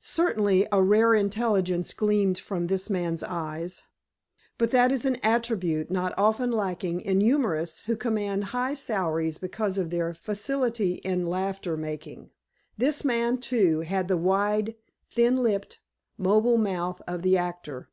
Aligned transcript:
Certainly, 0.00 0.66
a 0.72 0.82
rare 0.82 1.14
intelligence 1.14 1.92
gleamed 1.92 2.36
from 2.36 2.66
this 2.66 2.90
man's 2.90 3.22
eyes, 3.22 3.84
but 4.58 4.72
that 4.72 4.90
is 4.90 5.04
an 5.04 5.18
attribute 5.22 5.88
not 5.88 6.12
often 6.18 6.50
lacking 6.50 7.00
in 7.00 7.20
humorists 7.20 7.82
who 7.82 7.94
command 7.96 8.46
high 8.46 8.74
salaries 8.74 9.38
because 9.38 9.78
of 9.78 9.90
their 9.90 10.14
facility 10.14 10.94
in 11.04 11.28
laughter 11.28 11.76
making. 11.76 12.30
This 12.76 13.04
man, 13.04 13.38
too, 13.38 13.82
had 13.82 14.08
the 14.08 14.16
wide, 14.16 14.74
thin 15.12 15.36
lipped, 15.44 15.78
mobile 16.16 16.58
mouth 16.58 17.00
of 17.06 17.22
the 17.22 17.38
actor. 17.38 17.88